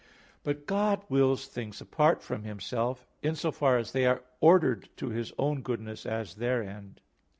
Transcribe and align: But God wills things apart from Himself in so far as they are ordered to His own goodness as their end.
But 0.41 0.65
God 0.65 1.03
wills 1.09 1.45
things 1.45 1.79
apart 1.79 2.23
from 2.23 2.41
Himself 2.41 3.05
in 3.21 3.35
so 3.35 3.51
far 3.51 3.77
as 3.77 3.91
they 3.91 4.07
are 4.07 4.23
ordered 4.39 4.89
to 4.97 5.09
His 5.09 5.31
own 5.37 5.61
goodness 5.61 6.07
as 6.07 6.33
their 6.37 6.63
end. 6.63 7.01